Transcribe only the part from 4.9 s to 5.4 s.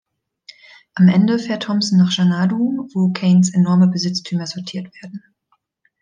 werden.